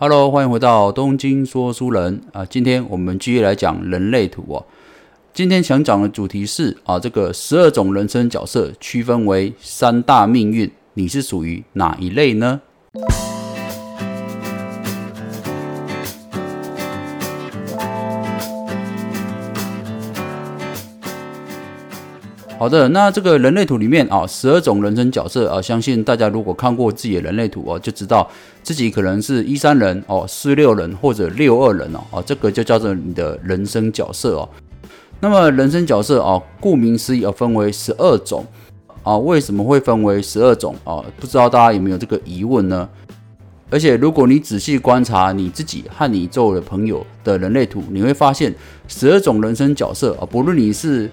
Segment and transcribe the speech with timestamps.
[0.00, 2.46] Hello，欢迎回到东京说书人啊！
[2.46, 4.64] 今天我们继续来讲人类图哦。
[5.34, 12.60] 今天想讲的主题是啊，这个十二种人生角色区分为三大命运，你是属于哪一类呢？
[22.58, 28.28] 好的，那这个人类图里面啊，十二种人生角色啊，相信大家如果看过自己的人类图哦，就知道
[28.64, 34.48] 自己可能是一三人哦，四六人或者六二人哦，哦，这个就叫做你的人生角色哦。
[35.20, 38.44] 那么人生角色啊，顾名思义啊分为十二种
[39.04, 41.04] 啊，为什么会分为十二种啊？
[41.20, 42.88] 不知道大家有没有这个疑问呢？
[43.70, 48.52] 而且如果你仔细观察你自己和你周围的朋友的人类图，你会发现
[48.88, 51.08] 十二种人生角色啊，不论你是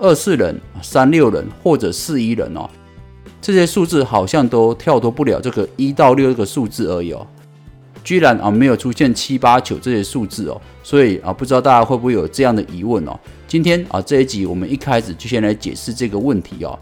[0.00, 2.68] 二四人、三六人或者四一人哦，
[3.40, 7.26] 这些数字好像都跳脱不了这个一到六这个数字而已哦，
[8.02, 13.18] 居然啊没有出现七八九这些数字哦，所以啊不知道大家会不会有这样的疑问哦？
[13.46, 16.78] 今天啊这一集我们一开始就先来解释这个问题哦。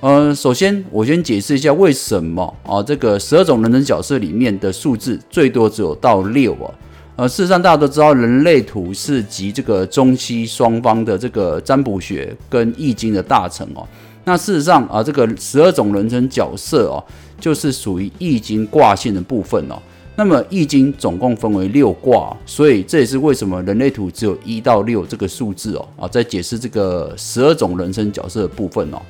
[0.00, 6.74] 呃，首先我先解释一下为什么啊这个十二种人生角色里面的数字最多只有到六啊。
[7.18, 13.84] 呃，事实上大家都知道，人类图是集这个中西双方的这个占卜学跟易经的大成哦。
[14.22, 17.02] 那事实上啊，这个十二种人生角色哦，
[17.40, 19.74] 就是属于易经卦线的部分哦。
[20.14, 25.88] 那么易经总共分为六卦，所以这也是为什么人类图只有一到六这个数字哦。
[25.96, 29.02] 啊，在解释这个十二种人生角色的部分哦。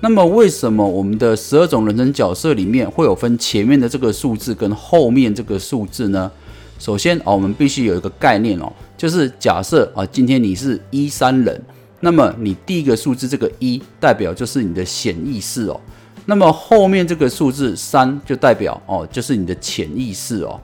[0.00, 6.32] 那么为什么我们的十二种人生角色里面会有分前面的这个数字跟后面这个数字呢？
[6.82, 11.62] 首先啊，我们必须有一个概念哦，就是假设啊，今天你是一三人，
[12.00, 15.80] 那么你第一个数字这个一代表就是你的显意识哦，
[16.26, 20.60] 那么后面这个数字三就代表哦，就是你的潜意识哦。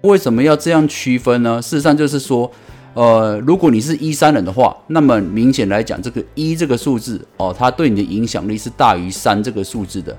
[0.00, 1.62] 为什么要这样区分呢？
[1.62, 2.50] 事实上就是说，
[2.94, 10.18] 呃，如果你是一三人的话，那么明显来讲，这个一这个数字哦，它对你的影响力是大于三这个数字的，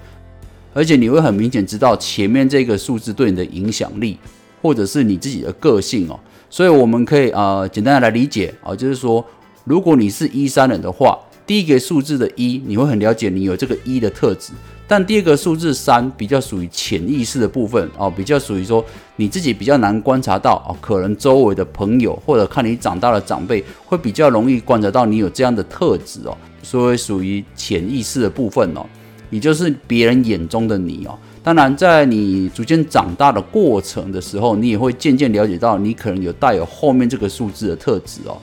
[0.74, 4.18] 而且你会很明显知道前面这个数字对你的影响力。
[4.62, 9.26] 或者是你自己的个性哦，所以我们可以啊简单的来理解啊，就是说，
[9.64, 11.18] 如果你是一三人的话，
[11.48, 14.54] 第一个数字的一，你会很了解你有这个一的特质，
[14.88, 18.86] 但第二个数字三比较属于潜意识的部分哦，比较属于说
[19.16, 28.86] 你自己比较难观察到哦，可能周围的朋友或者看你长大的长辈会比较容易观察到你有这样的特质哦，所以属于潜意识的部分哦，
[29.30, 31.18] 也就是别人眼中的你哦。
[31.44, 38.38] 当然，在你逐渐长大的过程的时候，你也会渐渐了解到，你可能有带有后面这个数字的特质哦。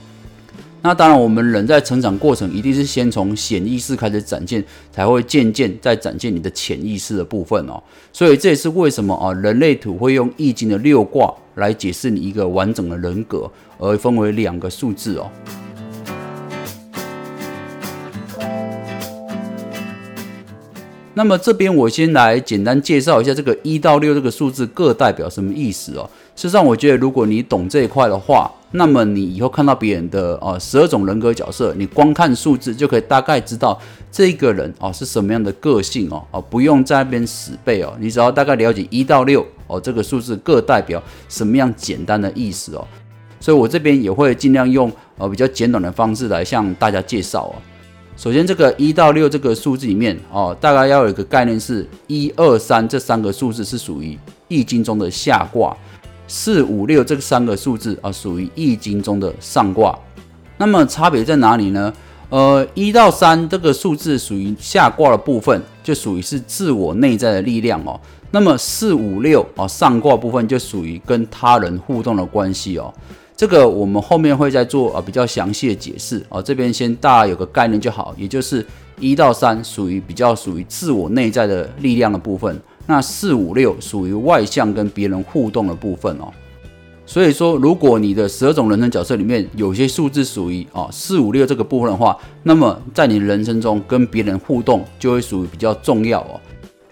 [0.81, 7.81] 那当然，我们人在成长过程一定是先从显意识开始展现，才会渐渐再展现你的潜意识的部分哦。
[8.11, 15.31] 所以这也是为什么啊，人类图会用易经的六卦来解释你一个完整的人格，而分为两个数字哦。
[21.19, 26.09] 那么这边我先来简单介绍一下这个一到六这个数字各代表什么意思哦。
[26.33, 33.77] 事实上，我觉得如果你懂这一块的话，那么你以后看到别人的呃十二种人格角色，你光看数字就可以大概知道
[34.09, 42.87] 这个人哦是什么样的个性哦哦，不用在那边死背哦，你只要大概了解一到六哦这个数字各代表什么样简单的意思哦。
[43.41, 47.55] 所以我这边也会尽量用呃比较简短的方式来向大家介绍哦。
[48.19, 54.19] 首先，这个一到六这个数字里面哦，大概要有一个概念是，一二三这三个数字是属于
[54.49, 55.73] 易经中的下卦，
[56.27, 59.97] 四五六这三个数字啊属于易经中的上卦。
[60.57, 61.93] 那么差别在哪里呢？
[62.27, 67.97] 呃，一到三这个数字属于下卦的部分，就属于是自我内在的力量哦。
[68.31, 72.93] 那么四五六啊上卦部分就属于跟他人互动的关系哦。
[73.39, 78.65] 这个我们后面会再做啊比较详细的解释啊，这边先大家有个概念就好，也就是
[78.99, 86.27] 一到三属于比较属于自我内在的力量的部分，那四五六属于外向跟别人互动的部分哦。
[87.05, 96.41] 所以说，如果你的十二种人生角色里面有些数字属于啊四五六这个部分的话，那么在你人生中跟别人互动就会属于比较重要哦。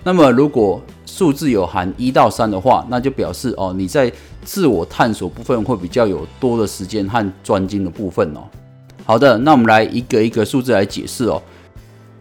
[0.02, 0.82] 那么如果
[1.18, 4.12] 数字有含一到三的话，那就表示哦你在
[4.44, 8.42] 自我探索部分会比较有多的时间和专精的部分哦。
[9.04, 11.42] 好的，那我们来一个一个数字来解释哦。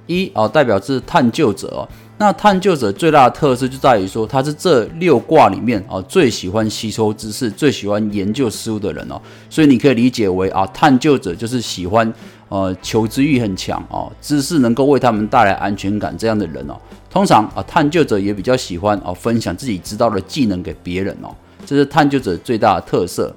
[0.07, 1.89] 一哦，代表是探究者哦。
[2.19, 9.21] 那探究者最大的特色就在于说，他是这六卦里面哦最喜欢吸收知识、最喜欢研究事物的人哦。
[9.51, 12.11] 所以你可以理解为啊，探究者就是喜欢
[12.49, 16.77] 呃求知欲很强哦，知识能够为他们带来安全感这样的人哦。
[17.11, 21.29] 通常啊，探究者也比较喜欢哦分享自己知道的技能给别人哦，
[21.67, 23.35] 这是探究者最大的特色。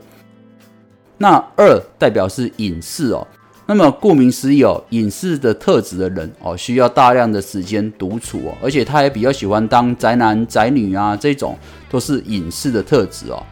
[1.17, 3.27] 那二代表是隐士哦，
[3.69, 11.55] 那么顾名思义哦，隐士的特质的人哦，需要大量的时间独处哦，而且他也比较喜欢当宅男宅女啊，这种
[11.87, 13.43] 都是隐士的特质哦。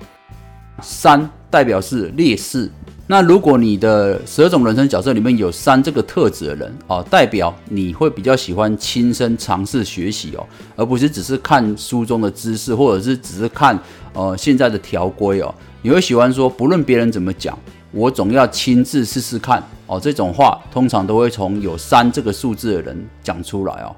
[0.81, 2.67] 三代表是劣势，
[3.05, 10.43] 那如果你的十二种人生角色里面有三这个特质的人哦，代表你会比较喜欢亲身尝试学习哦，
[10.75, 13.79] 而不是只是看书中的知识，或者是只是看
[14.13, 15.53] 呃现在的条规哦。
[15.83, 17.55] 你会喜欢说，不论别人怎么讲，
[17.91, 19.99] 我总要亲自试试看哦。
[19.99, 23.95] 这种话通常都会从有三这个数字的人讲出来哦。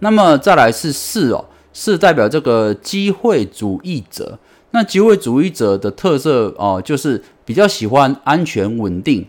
[0.00, 4.38] 那么再来是四哦，四代表这个机会主义者。
[4.70, 9.26] 那机会主义者的特色哦，就是比较喜欢安全稳定，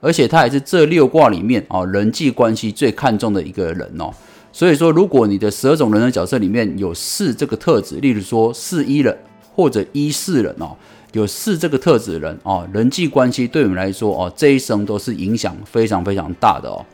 [0.00, 4.10] 而且他也是这六卦里面哦人际关系最看重的一个人哦。
[4.52, 9.16] 所以说，如果你的十二种人的角色里面有四这个特质，例如说四一人
[9.54, 10.76] 或者一四人哦。
[11.12, 16.86] 有四这个特质的人哦，人际关系对我们来说哦，这一生都是影响非常非常大的哦。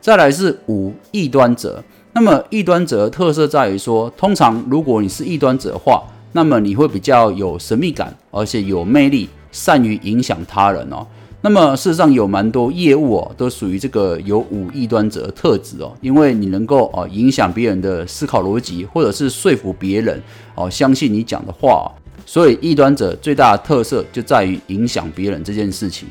[0.00, 1.82] 再来是五异端者，
[2.12, 11.06] 那么异端者的特色在于说，通常如果你是异端者的话，那么你会比较有神秘感，而且有魅力，善于影响他人哦。
[11.42, 20.20] 那么事实上有蛮多业务哦，都属于这个有五异端者的特质哦，因为你能够哦影响别人的思考逻辑，或者是说服别人
[20.56, 21.92] 哦相信你讲的话。
[22.30, 26.08] 所以异端者最大的特色就在于影响别人这件事情。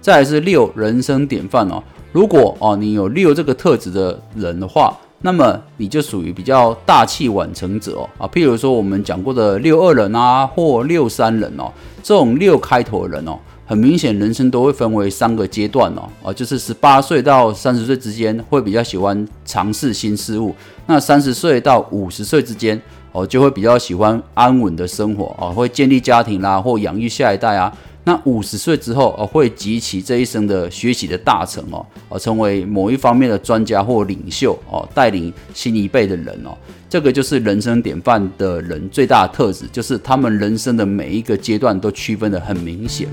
[0.00, 1.80] 再来是六人生典范哦，
[2.10, 8.26] 如果哦你有六这个特质的人的话，那么你就属于比较大器晚成者哦啊。
[8.26, 11.70] 譬如说我们讲过的六二人啊，或六三人哦，
[12.02, 20.52] 这种六开头的人哦，很明显人生都会分为三个阶段哦啊，就是十八岁到三十岁之间会比较喜欢尝试新事物，
[20.88, 22.82] 那三十岁到五十岁之间。
[23.12, 27.72] 哦，就会比较喜欢安稳的生活哦，会建立家庭啦，或养育下一代啊。
[28.04, 36.56] 那五十岁之后哦，会集齐这一生的学习的大成哦，哦，成为某一方面的专家或领袖哦，带领新一辈的人哦。
[36.88, 43.06] 这个就是人生典范的人最大的特质，就是他们人生的每一个阶段都区分的很明显。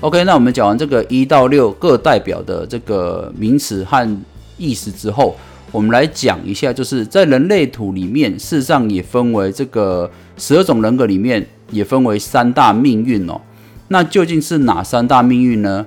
[0.00, 4.22] OK，那我们讲完这个一到六各代表的这个名词和。
[4.60, 5.34] 意思之后，
[5.72, 13.40] 我们来讲一下，就是在人类图里面，事实上也分为这个十二种人格里面也分为三大命运哦。
[13.88, 15.86] 那究竟是哪三大命运呢？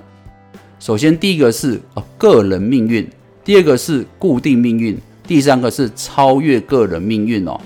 [0.80, 3.08] 首先，第一个是呃个人命运，
[3.44, 7.58] 第二个是固定命运，第三个是超越个人命运哦。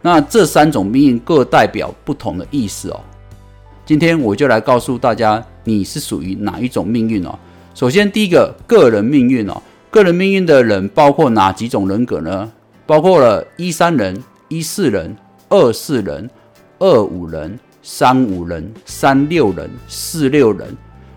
[0.00, 3.00] 那这三种命运各代表不同的意思哦。
[3.84, 7.38] 今天我就来告诉大家，你是属于哪一种命运哦。
[7.74, 9.62] 首先，第一个个人命运哦。
[9.94, 12.50] 个人命运的人包括哪几种人格呢？
[12.84, 15.14] 包括了一三人、一四人、
[15.48, 16.28] 二四人、
[16.80, 20.76] 二五人、三五人、三六人、四六人。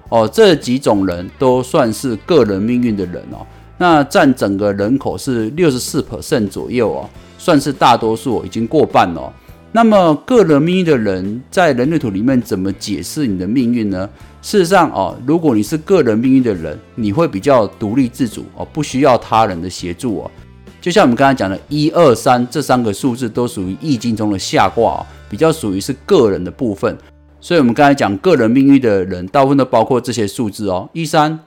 [0.10, 3.44] 哦，这几种人都算是个人命运的人哦。
[3.80, 7.10] 那占整个人口是六十四 percent 左右哦，
[7.40, 9.34] 算是大多数，已经过半了。
[9.72, 14.10] 那么个人命运的人在人类图里面怎么解释你的命运呢？
[14.42, 20.32] 事实上哦，如果你是个人命运的人，你会比较独立自主哦，不需要他人的协助哦。
[20.80, 26.98] 就像我们刚才讲的，一二三这三个数字都属于易经中的下卦，比较属于是个人的部分。
[27.42, 31.38] 所以，我们刚才讲个人命运的人，大部分都包括这些数字哦：一三、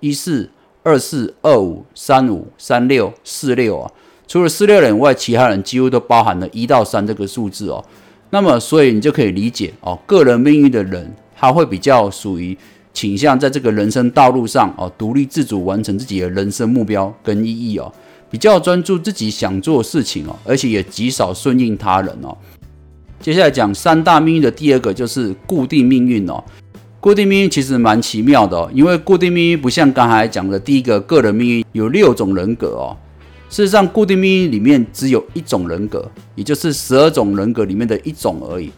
[0.00, 0.48] 一四、
[0.82, 3.92] 二四、二五、三五、三六、四六啊。
[4.28, 7.84] 除了四六人外，其他人几乎都包含了一到三这个数字哦。
[8.30, 12.58] 那么，所以你就可以理解哦，个人命运的人，他会比较属于
[12.92, 17.92] 倾向在这个人生道路上哦，独立自主完成自己的人生目标跟意义哦，
[18.28, 22.36] 比较专注自己想做的事情哦，而且也极少顺应他人哦。
[23.20, 26.42] 接下来讲三大命运的第二个就是固定命运哦。
[26.98, 32.96] 固定命运其实蛮奇妙的哦，因为固定命运不像刚才讲的第一个个人命运有六种人格哦。
[33.48, 38.70] 事实上，固定命运里面只有一种人格，也就是十二种人格里面的一种而已。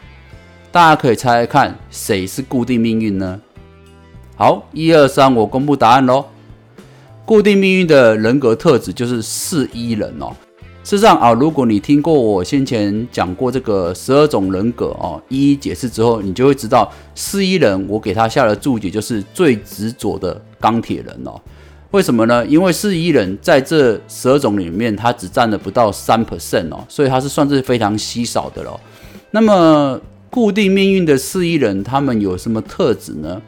[0.71, 3.41] 大家可以猜猜看，谁是固定命运呢？
[4.37, 6.25] 好，一二三，我公布答案喽。
[7.25, 10.31] 固定命运的人格特质就是四一人哦。
[10.85, 21.41] 事实上啊，如果你听过我先前讲过这个十二种人格哦，一一解释之后，你就会知道四一人，我给他下的注解就是最执着的钢铁人哦。
[21.93, 22.45] 为什么呢？
[22.47, 28.79] 因为四一人在这十二种里面，他只占了不到三 percent 哦，所以他是算是非常稀少的了。
[29.31, 33.41] 那么固定命运的四一人，他们有什么特质呢？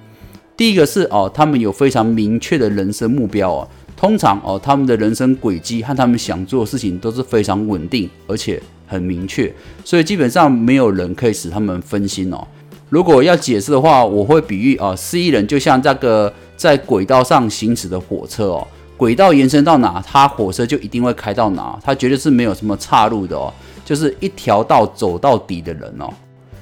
[0.56, 3.68] 第一个是哦，他们有非常明确的人生目标哦。
[3.97, 9.52] 通常哦，他们的人生轨迹和他们想做的事情都是非常稳定，而且很明确，
[9.85, 12.47] 所以基本上没有人可以使他们分心哦。
[12.88, 23.50] 如果要解释的话，我会比喻啊，失忆人就像这个在轨道上行驶的火车哦，轨道延伸到哪，它火车就一定会开到哪，它绝对是没有什么岔路的哦，
[23.83, 26.11] 就是一条道走到底的人哦。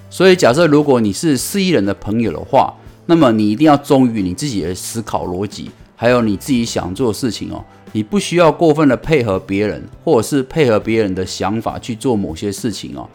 [0.09, 2.73] 所以假设如果你是四亿人的朋友的话，
[3.07, 5.69] 那么你一定要忠于你自己的思考逻辑。
[5.97, 13.09] 还有你自己想做的事情哦，你不需要过分的配合别人，或者是配合别人的想法去做某些事情哦。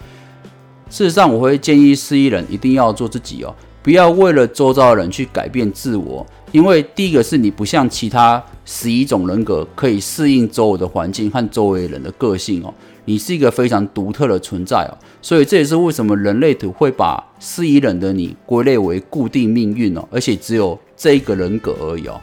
[0.89, 6.25] 事实上，我会建议四亿人一定要做自己哦，不要为了周遭的人去改变自我。
[6.51, 12.71] 因为第一个是你不像其他十一种人格可以适应周围的环境和周围人的个性哦，
[13.05, 14.93] 你是一个非常独特的存在哦。
[15.19, 22.21] 所以这也是为什么人类图会把十一人的你归类为固定命运哦，而且只有这一个人格而已哦。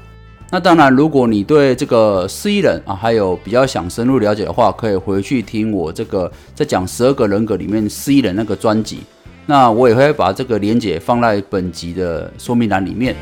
[0.53, 8.99] 那当然，如果你对这个十一人啊，还有比较想深入了解的话，可以回去听我这个在讲十二个人格里面十一人那个专辑。
[9.51, 13.17] 那我也会把这个连接放在本集的说明栏里面。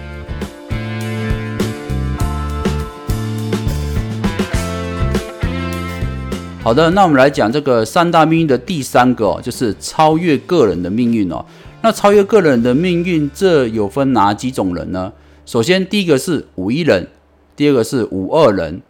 [6.63, 11.43] 好的，那我们来讲这个三大命运的第三个，就是超越个人的命运哦。
[11.81, 15.11] 那超越个人的命运，这有分哪几种人呢？
[15.47, 17.09] 首先，第一个是五一人。
[17.57, 18.83] 第二个是五二人、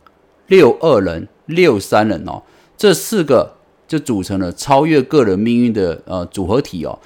[0.49, 2.43] 六二人、六三人哦，
[2.77, 3.55] 这四个
[3.87, 6.99] 就组成了超越个人命运的呃组合体哦。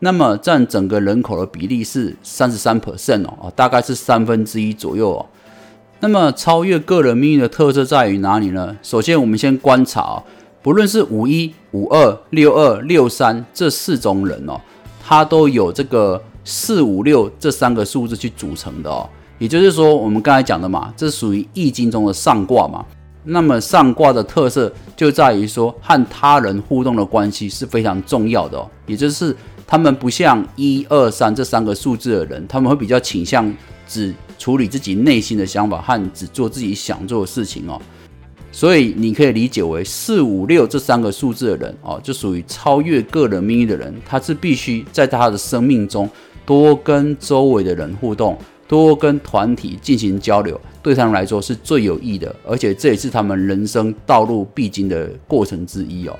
[0.00, 5.26] 那么占整个人口的比例是三十三 percent 哦，大概是三分之一左右哦。
[6.00, 8.76] 那么超越个人命运的特色在于哪里呢？
[8.82, 10.22] 首先，我们先观察哦，
[10.62, 14.60] 不论是五一、五二、六二、六三这四种人哦，
[15.04, 19.08] 它都有这个四五六这三个数字去组成的哦。
[19.38, 22.84] 也就是说，我们刚才讲的嘛，这属于易经中的上卦嘛。
[23.24, 28.70] 那么上卦的特色就在于说，和他人互动的关系是非常重要的哦。
[28.86, 29.36] 也就是
[29.70, 33.54] 他们不像一二三这三个数字的人，他们会比较倾向
[33.86, 37.78] 只处理自己内心的想法和只做自己想做的事情哦。
[38.50, 46.08] 所以你可以理解为四五六这三个数字的人哦，就属于超越个人命运的人，他是必须在他的生命中
[46.46, 48.38] 多跟周围的人互动。
[48.66, 56.14] 多跟团体进行交流，对他们来说是最有益的，而且这也是他们人生道路必经的过程之一哦。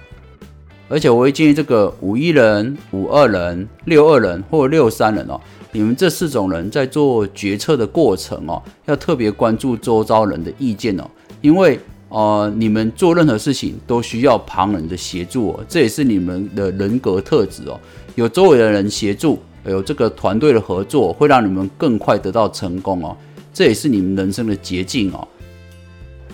[0.89, 5.41] 而且我会建议这个五一人、五二人、六二人或六三人哦，
[5.73, 11.05] 你们这四种人在做决策的过程哦，要特别关注周遭人的意见哦，
[11.41, 11.79] 因为
[12.09, 17.79] 呃，你们做任何事情都需要旁人的协助哦，这也是你们的人格特质哦，
[18.15, 19.39] 有周围的人协助。
[19.67, 23.15] 有这个团队的合作，会让你们更快得到成功哦，
[23.53, 25.29] 这也是你们人生的捷径哦。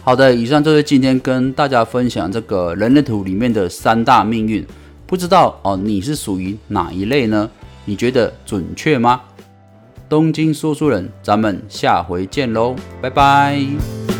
[0.05, 4.63] 好的，以上就是今天跟大家分享这个人类图里面的三大命运，
[5.07, 7.51] 不知道哦你是属于哪一类呢？
[7.87, 9.23] 你觉得准确吗？
[10.07, 14.13] 东京说书人，咱们下回见喽，拜拜。